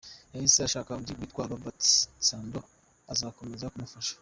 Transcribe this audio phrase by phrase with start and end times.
[0.33, 1.81] Yahise ashaka undi witwa Albert
[2.19, 2.59] Msando
[3.13, 4.15] uzakomeza kumufasha.